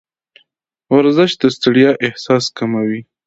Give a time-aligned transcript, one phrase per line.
[0.95, 3.01] ورزش د ستړیا احساس کموي.